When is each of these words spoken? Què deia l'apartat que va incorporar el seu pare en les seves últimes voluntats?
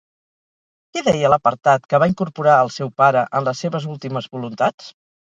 Què 0.97 1.03
deia 1.07 1.31
l'apartat 1.33 1.87
que 1.93 2.01
va 2.05 2.09
incorporar 2.13 2.57
el 2.65 2.75
seu 2.81 2.93
pare 3.05 3.27
en 3.41 3.49
les 3.51 3.65
seves 3.67 3.91
últimes 3.97 4.35
voluntats? 4.37 4.95